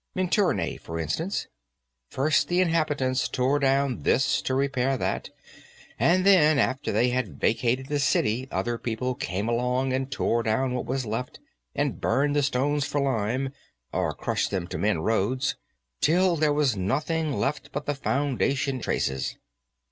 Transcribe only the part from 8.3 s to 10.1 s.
other people came along and